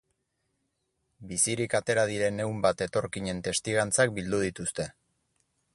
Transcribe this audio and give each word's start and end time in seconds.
Bizirik 1.33 1.75
atera 1.81 2.07
diren 2.13 2.43
ehun 2.47 2.65
bat 2.67 2.83
etorkinen 2.87 3.45
testigantzak 3.49 4.17
bildu 4.19 4.43
dituzte. 4.47 4.93